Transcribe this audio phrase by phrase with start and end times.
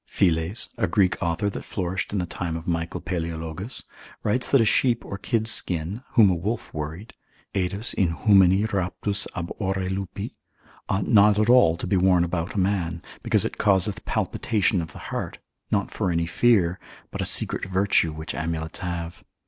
[0.07, 3.83] Philes, a Greek author that flourished in the time of Michael Paleologus,
[4.23, 7.13] writes that a sheep or kid's skin, whom a wolf worried,
[7.53, 10.33] Haedus inhumani raptus ab ore lupi,
[10.89, 14.91] ought not at all to be worn about a man, because it causeth palpitation of
[14.91, 15.37] the heart,
[15.69, 16.79] not for any fear,
[17.11, 19.23] but a secret virtue which amulets have.